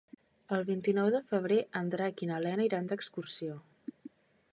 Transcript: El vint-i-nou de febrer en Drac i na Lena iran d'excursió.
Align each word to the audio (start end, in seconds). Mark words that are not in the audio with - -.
El 0.55 0.63
vint-i-nou 0.69 1.09
de 1.15 1.19
febrer 1.33 1.57
en 1.81 1.91
Drac 1.97 2.23
i 2.27 2.31
na 2.31 2.39
Lena 2.47 2.65
iran 2.71 2.89
d'excursió. 2.93 3.59